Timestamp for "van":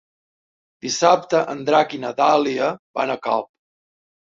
3.01-3.17